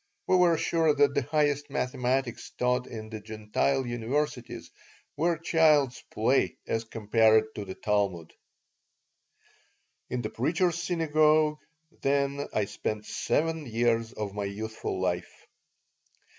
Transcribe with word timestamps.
We 0.25 0.35
were 0.35 0.57
sure 0.57 0.95
that 0.95 1.13
the 1.13 1.21
highest 1.21 1.69
mathematics 1.69 2.49
taught 2.57 2.87
in 2.87 3.11
the 3.11 3.19
Gentile 3.19 3.85
universities 3.85 4.71
were 5.15 5.37
child's 5.37 6.01
play 6.09 6.57
as 6.65 6.85
compared 6.85 7.53
to 7.53 7.65
the 7.65 7.75
Talmud 7.75 8.33
In 10.09 10.23
the 10.23 10.31
Preacher's 10.31 10.81
Synagogue, 10.81 11.59
then, 12.01 12.47
I 12.51 12.65
spent 12.65 13.05
seven 13.05 13.67
years 13.67 14.11
of 14.11 14.33
my 14.33 14.45
youthful 14.45 14.99
life. 14.99 15.45